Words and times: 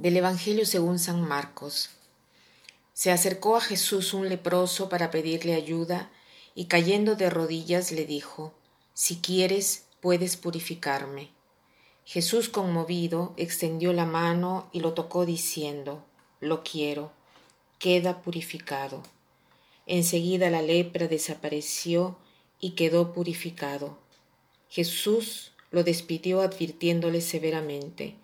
Del 0.00 0.16
Evangelio 0.16 0.64
según 0.64 0.98
San 0.98 1.20
Marcos. 1.20 1.90
Se 2.94 3.10
acercó 3.10 3.56
a 3.56 3.60
Jesús 3.60 4.14
un 4.14 4.30
leproso 4.30 4.88
para 4.88 5.10
pedirle 5.10 5.52
ayuda 5.52 6.10
y 6.54 6.68
cayendo 6.68 7.16
de 7.16 7.28
rodillas 7.28 7.92
le 7.92 8.06
dijo, 8.06 8.54
Si 8.94 9.16
quieres, 9.16 9.84
puedes 10.00 10.38
purificarme. 10.38 11.28
Jesús 12.06 12.48
conmovido 12.48 13.34
extendió 13.36 13.92
la 13.92 14.06
mano 14.06 14.70
y 14.72 14.80
lo 14.80 14.94
tocó 14.94 15.26
diciendo, 15.26 16.02
Lo 16.40 16.62
quiero, 16.62 17.12
queda 17.78 18.22
purificado. 18.22 19.02
Enseguida 19.84 20.48
la 20.48 20.62
lepra 20.62 21.08
desapareció 21.08 22.16
y 22.58 22.70
quedó 22.70 23.12
purificado. 23.12 23.98
Jesús 24.70 25.52
lo 25.70 25.84
despidió 25.84 26.40
advirtiéndole 26.40 27.20
severamente, 27.20 28.16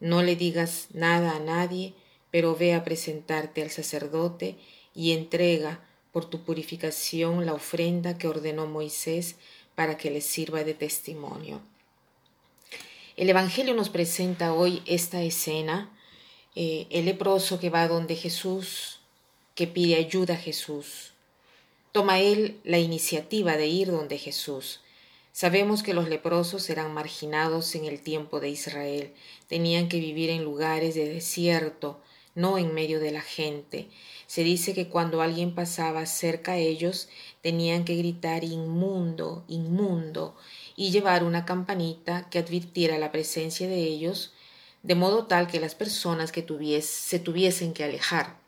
no 0.00 0.22
le 0.22 0.36
digas 0.36 0.88
nada 0.92 1.36
a 1.36 1.40
nadie, 1.40 1.94
pero 2.30 2.54
ve 2.54 2.74
a 2.74 2.84
presentarte 2.84 3.62
al 3.62 3.70
sacerdote 3.70 4.56
y 4.94 5.12
entrega 5.12 5.80
por 6.12 6.24
tu 6.24 6.42
purificación 6.42 7.46
la 7.46 7.54
ofrenda 7.54 8.18
que 8.18 8.28
ordenó 8.28 8.66
Moisés 8.66 9.36
para 9.74 9.96
que 9.96 10.10
le 10.10 10.20
sirva 10.20 10.64
de 10.64 10.74
testimonio. 10.74 11.60
El 13.16 13.30
Evangelio 13.30 13.74
nos 13.74 13.88
presenta 13.88 14.52
hoy 14.52 14.82
esta 14.86 15.22
escena, 15.22 15.90
eh, 16.54 16.86
el 16.90 17.04
leproso 17.04 17.58
que 17.58 17.70
va 17.70 17.88
donde 17.88 18.14
Jesús, 18.14 19.00
que 19.54 19.66
pide 19.66 19.96
ayuda 19.96 20.34
a 20.34 20.38
Jesús. 20.38 21.12
Toma 21.90 22.20
él 22.20 22.60
la 22.64 22.78
iniciativa 22.78 23.56
de 23.56 23.66
ir 23.66 23.90
donde 23.90 24.18
Jesús. 24.18 24.80
Sabemos 25.38 25.84
que 25.84 25.94
los 25.94 26.08
leprosos 26.08 26.68
eran 26.68 26.92
marginados 26.92 27.76
en 27.76 27.84
el 27.84 28.00
tiempo 28.00 28.40
de 28.40 28.48
Israel, 28.48 29.14
tenían 29.46 29.88
que 29.88 30.00
vivir 30.00 30.30
en 30.30 30.42
lugares 30.42 30.96
de 30.96 31.08
desierto, 31.08 32.00
no 32.34 32.58
en 32.58 32.74
medio 32.74 32.98
de 32.98 33.12
la 33.12 33.20
gente. 33.20 33.88
Se 34.26 34.42
dice 34.42 34.74
que 34.74 34.88
cuando 34.88 35.22
alguien 35.22 35.54
pasaba 35.54 36.06
cerca 36.06 36.54
a 36.54 36.56
ellos, 36.56 37.08
tenían 37.40 37.84
que 37.84 37.94
gritar 37.94 38.42
inmundo, 38.42 39.44
inmundo, 39.46 40.36
y 40.74 40.90
llevar 40.90 41.22
una 41.22 41.44
campanita 41.44 42.28
que 42.30 42.40
advirtiera 42.40 42.98
la 42.98 43.12
presencia 43.12 43.68
de 43.68 43.84
ellos, 43.84 44.32
de 44.82 44.96
modo 44.96 45.26
tal 45.26 45.46
que 45.46 45.60
las 45.60 45.76
personas 45.76 46.32
que 46.32 46.44
se 46.82 47.18
tuviesen 47.20 47.74
que 47.74 47.84
alejar. 47.84 48.40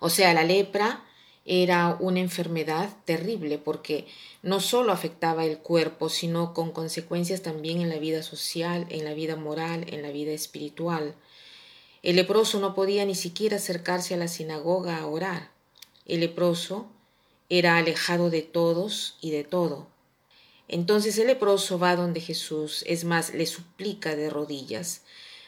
O 0.00 0.10
sea, 0.10 0.34
la 0.34 0.42
lepra 0.42 1.04
era 1.44 1.96
una 2.00 2.20
enfermedad 2.20 2.90
terrible 3.04 3.58
porque 3.58 4.06
no 4.42 4.60
solo 4.60 4.92
afectaba 4.92 5.44
el 5.44 5.58
cuerpo, 5.58 6.08
sino 6.08 6.54
con 6.54 6.72
consecuencias 6.72 7.42
también 7.42 7.80
en 7.80 7.90
la 7.90 7.98
vida 7.98 8.22
social, 8.22 8.86
en 8.88 9.04
la 9.04 9.14
vida 9.14 9.36
moral, 9.36 9.84
en 9.88 10.02
la 10.02 10.10
vida 10.10 10.32
espiritual. 10.32 11.14
El 12.02 12.16
leproso 12.16 12.60
no 12.60 12.74
podía 12.74 13.04
ni 13.04 13.14
siquiera 13.14 13.56
acercarse 13.56 14.14
a 14.14 14.18
la 14.18 14.28
sinagoga 14.28 14.98
a 14.98 15.06
orar. 15.06 15.50
El 16.06 16.20
leproso 16.20 16.88
era 17.48 17.76
alejado 17.76 18.30
de 18.30 18.42
todos 18.42 19.16
y 19.20 19.30
de 19.30 19.44
todo. 19.44 19.88
Entonces 20.66 21.18
el 21.18 21.26
leproso 21.26 21.78
va 21.78 21.94
donde 21.94 22.20
Jesús, 22.20 22.84
es 22.86 23.04
más, 23.04 23.34
le 23.34 23.46
suplica 23.46 24.16
de 24.16 24.30
rodillas. 24.30 25.02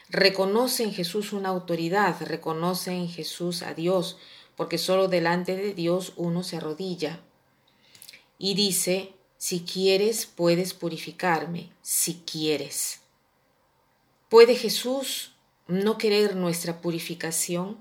Reconoce 0.09 0.83
en 0.83 0.93
Jesús 0.93 1.33
una 1.33 1.49
autoridad, 1.49 2.15
reconoce 2.21 2.91
en 2.91 3.09
Jesús 3.09 3.61
a 3.61 3.73
Dios, 3.73 4.17
porque 4.57 4.77
solo 4.77 5.07
delante 5.07 5.55
de 5.55 5.73
Dios 5.73 6.11
uno 6.17 6.43
se 6.43 6.57
arrodilla. 6.57 7.21
Y 8.39 8.55
dice, 8.55 9.13
si 9.37 9.61
quieres, 9.61 10.25
puedes 10.25 10.73
purificarme, 10.73 11.69
si 11.81 12.15
quieres. 12.29 13.01
¿Puede 14.29 14.55
Jesús 14.55 15.35
no 15.67 15.97
querer 15.97 16.35
nuestra 16.35 16.81
purificación? 16.81 17.77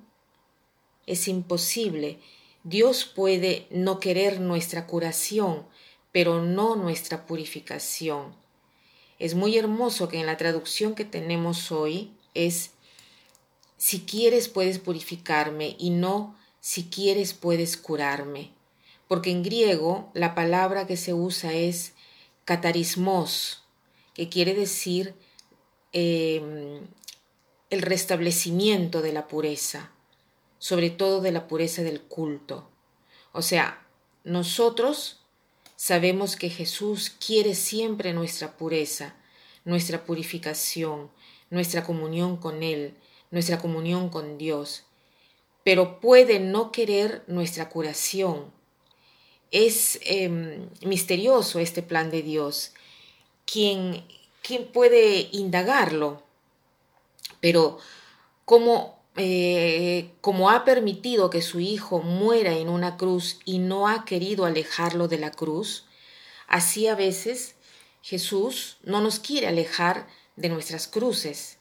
Es 1.06 1.28
imposible. 1.28 2.20
Dios 2.62 3.04
puede 3.06 3.66
no 3.70 3.98
querer 3.98 4.40
nuestra 4.40 4.86
curación, 4.86 5.66
pero 6.12 6.42
no 6.42 6.76
nuestra 6.76 7.26
purificación. 7.26 8.34
Es 9.18 9.34
muy 9.34 9.56
hermoso 9.56 10.08
que 10.08 10.20
en 10.20 10.26
la 10.26 10.36
traducción 10.36 10.94
que 10.94 11.06
tenemos 11.06 11.72
hoy 11.72 12.12
es, 12.34 12.72
si 13.78 14.00
quieres 14.00 14.48
puedes 14.48 14.78
purificarme 14.78 15.74
y 15.78 15.88
no 15.88 16.36
si 16.66 16.86
quieres 16.86 17.32
puedes 17.32 17.76
curarme, 17.76 18.50
porque 19.06 19.30
en 19.30 19.44
griego 19.44 20.10
la 20.14 20.34
palabra 20.34 20.88
que 20.88 20.96
se 20.96 21.14
usa 21.14 21.52
es 21.52 21.92
catarismos, 22.44 23.62
que 24.14 24.28
quiere 24.28 24.52
decir 24.52 25.14
em, 25.92 26.80
el 27.70 27.82
restablecimiento 27.82 29.00
de 29.00 29.12
la 29.12 29.28
pureza, 29.28 29.92
sobre 30.58 30.90
todo 30.90 31.20
de 31.20 31.30
la 31.30 31.46
pureza 31.46 31.84
del 31.84 32.02
culto. 32.02 32.68
O 33.30 33.42
sea, 33.42 33.86
nosotros 34.24 35.20
sabemos 35.76 36.34
que 36.34 36.50
Jesús 36.50 37.10
quiere 37.24 37.54
siempre 37.54 38.12
nuestra 38.12 38.56
pureza, 38.56 39.14
nuestra 39.64 40.04
purificación, 40.04 41.12
nuestra 41.48 41.84
comunión 41.84 42.36
con 42.36 42.64
Él, 42.64 42.96
nuestra 43.30 43.60
comunión 43.60 44.08
con 44.08 44.36
Dios 44.36 44.82
pero 45.66 45.98
puede 45.98 46.38
no 46.38 46.70
querer 46.70 47.24
nuestra 47.26 47.68
curación. 47.68 48.52
Es 49.50 49.98
em, 50.04 50.68
misterioso 50.82 51.58
este 51.58 51.82
plan 51.82 52.08
de 52.08 52.22
Dios. 52.22 52.70
¿Quién, 53.46 54.06
quién 54.42 54.68
puede 54.68 55.28
indagarlo? 55.32 56.22
Pero 57.40 57.78
como, 58.44 59.00
eh, 59.16 60.12
como 60.20 60.50
ha 60.50 60.64
permitido 60.64 61.30
que 61.30 61.42
su 61.42 61.58
Hijo 61.58 61.98
muera 61.98 62.52
en 62.52 62.68
una 62.68 62.96
cruz 62.96 63.40
y 63.44 63.58
no 63.58 63.88
ha 63.88 64.04
querido 64.04 64.44
alejarlo 64.44 65.08
de 65.08 65.18
la 65.18 65.32
cruz, 65.32 65.86
así 66.46 66.86
a 66.86 66.94
veces 66.94 67.56
Jesús 68.02 68.76
no 68.84 69.00
nos 69.00 69.18
quiere 69.18 69.48
alejar 69.48 70.06
de 70.36 70.48
nuestras 70.48 70.86
cruces. 70.86 71.55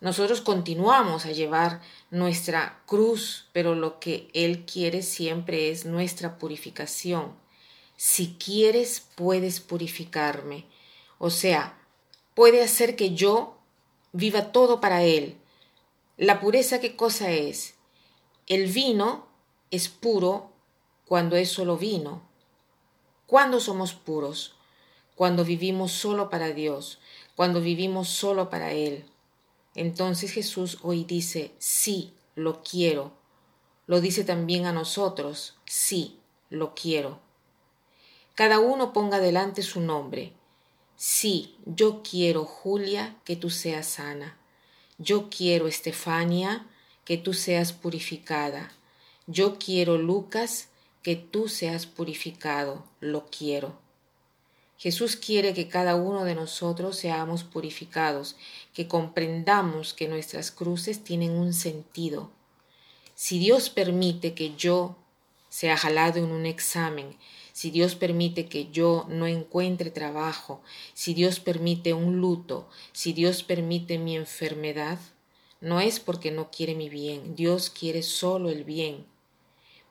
Nosotros 0.00 0.40
continuamos 0.40 1.26
a 1.26 1.32
llevar 1.32 1.82
nuestra 2.10 2.80
cruz, 2.86 3.48
pero 3.52 3.74
lo 3.74 4.00
que 4.00 4.30
Él 4.32 4.64
quiere 4.64 5.02
siempre 5.02 5.70
es 5.70 5.84
nuestra 5.84 6.38
purificación. 6.38 7.34
Si 7.96 8.34
quieres, 8.42 9.06
puedes 9.14 9.60
purificarme. 9.60 10.64
O 11.18 11.28
sea, 11.28 11.78
puede 12.34 12.62
hacer 12.62 12.96
que 12.96 13.14
yo 13.14 13.58
viva 14.12 14.52
todo 14.52 14.80
para 14.80 15.02
Él. 15.04 15.36
La 16.16 16.40
pureza, 16.40 16.80
¿qué 16.80 16.96
cosa 16.96 17.30
es? 17.30 17.74
El 18.46 18.72
vino 18.72 19.26
es 19.70 19.90
puro 19.90 20.50
cuando 21.04 21.36
es 21.36 21.50
solo 21.50 21.76
vino. 21.76 22.22
¿Cuándo 23.26 23.60
somos 23.60 23.92
puros? 23.92 24.54
Cuando 25.14 25.44
vivimos 25.44 25.92
solo 25.92 26.30
para 26.30 26.48
Dios, 26.48 27.00
cuando 27.36 27.60
vivimos 27.60 28.08
solo 28.08 28.48
para 28.48 28.72
Él. 28.72 29.04
Entonces 29.80 30.30
Jesús 30.32 30.76
hoy 30.82 31.04
dice, 31.04 31.54
sí, 31.58 32.12
lo 32.34 32.62
quiero. 32.62 33.12
Lo 33.86 34.02
dice 34.02 34.24
también 34.24 34.66
a 34.66 34.74
nosotros, 34.74 35.56
sí, 35.64 36.18
lo 36.50 36.74
quiero. 36.74 37.18
Cada 38.34 38.58
uno 38.58 38.92
ponga 38.92 39.20
delante 39.20 39.62
su 39.62 39.80
nombre. 39.80 40.34
Sí, 40.96 41.56
yo 41.64 42.02
quiero, 42.02 42.44
Julia, 42.44 43.16
que 43.24 43.36
tú 43.36 43.48
seas 43.48 43.86
sana. 43.86 44.36
Yo 44.98 45.30
quiero, 45.30 45.66
Estefania, 45.66 46.66
que 47.06 47.16
tú 47.16 47.32
seas 47.32 47.72
purificada. 47.72 48.72
Yo 49.26 49.58
quiero, 49.58 49.96
Lucas, 49.96 50.68
que 51.02 51.16
tú 51.16 51.48
seas 51.48 51.86
purificado. 51.86 52.84
Lo 53.00 53.30
quiero. 53.30 53.79
Jesús 54.80 55.14
quiere 55.16 55.52
que 55.52 55.68
cada 55.68 55.94
uno 55.94 56.24
de 56.24 56.34
nosotros 56.34 56.96
seamos 56.96 57.44
purificados, 57.44 58.36
que 58.72 58.88
comprendamos 58.88 59.92
que 59.92 60.08
nuestras 60.08 60.50
cruces 60.50 61.04
tienen 61.04 61.32
un 61.32 61.52
sentido. 61.52 62.30
Si 63.14 63.38
Dios 63.38 63.68
permite 63.68 64.32
que 64.32 64.56
yo 64.56 64.96
sea 65.50 65.76
jalado 65.76 66.18
en 66.18 66.32
un 66.32 66.46
examen, 66.46 67.18
si 67.52 67.70
Dios 67.70 67.94
permite 67.94 68.46
que 68.46 68.70
yo 68.70 69.04
no 69.10 69.26
encuentre 69.26 69.90
trabajo, 69.90 70.62
si 70.94 71.12
Dios 71.12 71.40
permite 71.40 71.92
un 71.92 72.16
luto, 72.18 72.66
si 72.92 73.12
Dios 73.12 73.42
permite 73.42 73.98
mi 73.98 74.16
enfermedad, 74.16 74.98
no 75.60 75.80
es 75.80 76.00
porque 76.00 76.30
no 76.30 76.50
quiere 76.50 76.74
mi 76.74 76.88
bien, 76.88 77.34
Dios 77.34 77.68
quiere 77.68 78.02
solo 78.02 78.48
el 78.48 78.64
bien, 78.64 79.04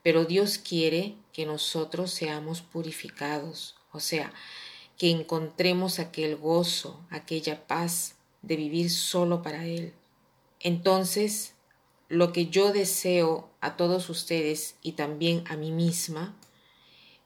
pero 0.02 0.26
Dios 0.26 0.58
quiere 0.58 1.14
que 1.32 1.46
nosotros 1.46 2.10
seamos 2.10 2.62
purificados, 2.64 3.76
o 3.92 4.00
sea, 4.00 4.34
que 5.00 5.10
encontremos 5.10 5.98
aquel 5.98 6.36
gozo, 6.36 7.00
aquella 7.10 7.66
paz 7.68 8.18
de 8.42 8.58
vivir 8.58 8.92
solo 8.92 9.42
para 9.42 9.66
Él. 9.66 9.94
Entonces, 10.60 11.56
lo 12.10 12.34
que 12.34 12.48
yo 12.48 12.74
deseo 12.74 13.50
a 13.62 13.78
todos 13.78 14.10
ustedes 14.10 14.76
y 14.82 14.92
también 14.92 15.46
a 15.48 15.56
mí 15.56 15.72
misma 15.72 16.38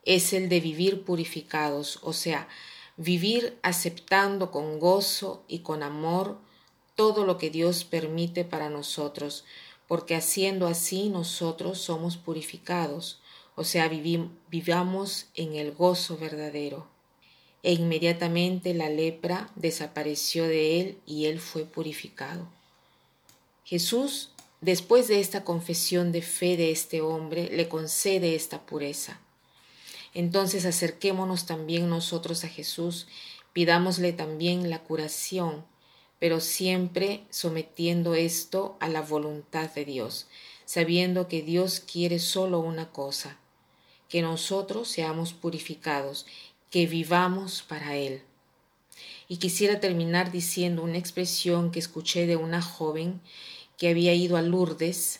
es 0.05 0.33
el 0.33 0.49
de 0.49 0.59
vivir 0.59 1.03
purificados, 1.03 1.97
o 2.03 2.13
sea, 2.13 2.47
vivir 2.95 3.57
aceptando 3.63 4.51
con 4.51 4.79
gozo 4.79 5.43
y 5.47 5.59
con 5.59 5.81
amor 5.81 6.37
todo 6.95 7.25
lo 7.25 7.39
que 7.39 7.49
Dios 7.49 7.85
permite 7.85 8.45
para 8.45 8.69
nosotros, 8.69 9.45
porque 9.87 10.15
haciendo 10.15 10.67
así 10.67 11.09
nosotros 11.09 11.79
somos 11.79 12.17
purificados, 12.17 13.19
o 13.55 13.63
sea, 13.63 13.89
vivamos 13.89 15.25
en 15.33 15.55
el 15.55 15.71
gozo 15.71 16.17
verdadero. 16.17 16.92
E 17.63 17.73
inmediatamente 17.73 18.73
la 18.73 18.89
lepra 18.89 19.49
desapareció 19.55 20.45
de 20.45 20.81
él 20.81 20.97
y 21.05 21.25
él 21.25 21.39
fue 21.39 21.65
purificado. 21.65 22.47
Jesús, 23.63 24.31
después 24.61 25.07
de 25.07 25.19
esta 25.19 25.43
confesión 25.43 26.11
de 26.11 26.21
fe 26.21 26.57
de 26.57 26.71
este 26.71 27.01
hombre, 27.01 27.49
le 27.51 27.69
concede 27.69 28.35
esta 28.35 28.65
pureza. 28.65 29.19
Entonces 30.13 30.65
acerquémonos 30.65 31.45
también 31.45 31.89
nosotros 31.89 32.43
a 32.43 32.49
Jesús, 32.49 33.07
pidámosle 33.53 34.13
también 34.13 34.69
la 34.69 34.79
curación, 34.79 35.65
pero 36.19 36.39
siempre 36.39 37.23
sometiendo 37.29 38.13
esto 38.13 38.77
a 38.79 38.89
la 38.89 39.01
voluntad 39.01 39.71
de 39.73 39.85
Dios, 39.85 40.27
sabiendo 40.65 41.27
que 41.27 41.41
Dios 41.41 41.79
quiere 41.79 42.19
solo 42.19 42.59
una 42.59 42.91
cosa, 42.91 43.37
que 44.07 44.21
nosotros 44.21 44.87
seamos 44.87 45.33
purificados, 45.33 46.25
que 46.73 46.87
vivamos 46.87 47.61
para 47.61 47.95
Él. 47.97 48.23
Y 49.27 49.37
quisiera 49.37 49.79
terminar 49.79 50.31
diciendo 50.31 50.81
una 50.81 50.97
expresión 50.97 51.69
que 51.69 51.77
escuché 51.77 52.25
de 52.25 52.35
una 52.35 52.63
joven 52.63 53.21
que 53.77 53.89
había 53.89 54.15
ido 54.15 54.37
a 54.37 54.41
Lourdes 54.41 55.19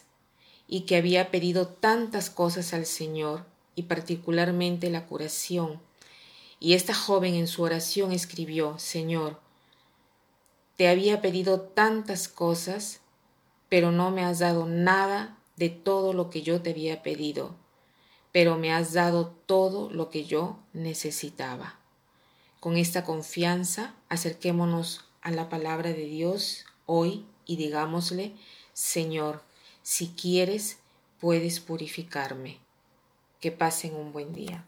y 0.67 0.81
que 0.81 0.95
había 0.95 1.29
pedido 1.29 1.67
tantas 1.67 2.31
cosas 2.31 2.73
al 2.73 2.87
Señor 2.87 3.45
y 3.75 3.83
particularmente 3.83 4.89
la 4.89 5.05
curación. 5.05 5.79
Y 6.59 6.73
esta 6.73 6.95
joven 6.95 7.35
en 7.35 7.45
su 7.45 7.61
oración 7.61 8.13
escribió, 8.13 8.79
Señor, 8.79 9.39
te 10.75 10.87
había 10.87 11.21
pedido 11.21 11.61
tantas 11.61 12.27
cosas, 12.27 13.01
pero 13.69 13.91
no 13.91 14.09
me 14.09 14.23
has 14.23 14.39
dado 14.39 14.65
nada 14.65 15.37
de 15.55 15.69
todo 15.69 16.13
lo 16.13 16.31
que 16.31 16.41
yo 16.41 16.63
te 16.63 16.71
había 16.71 17.03
pedido, 17.03 17.55
pero 18.33 18.57
me 18.57 18.73
has 18.73 18.91
dado 18.91 19.27
todo 19.45 19.89
lo 19.89 20.09
que 20.09 20.25
yo 20.25 20.59
necesitaba. 20.73 21.79
Con 22.59 22.75
esta 22.75 23.05
confianza, 23.05 23.95
acerquémonos 24.09 25.05
a 25.21 25.31
la 25.31 25.47
palabra 25.47 25.91
de 25.91 26.05
Dios 26.05 26.65
hoy 26.85 27.25
y 27.45 27.55
digámosle, 27.55 28.33
Señor, 28.73 29.43
si 29.83 30.09
quieres, 30.09 30.79
puedes 31.19 31.59
purificarme. 31.59 32.57
Que 33.39 33.51
pasen 33.51 33.95
un 33.95 34.11
buen 34.11 34.33
día. 34.33 34.65